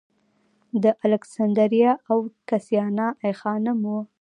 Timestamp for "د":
0.83-0.85